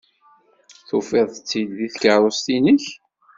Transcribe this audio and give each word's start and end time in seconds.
Tufid-tt-id 0.87 1.69
deg 1.77 1.91
tkeṛṛust-nnek? 1.93 2.85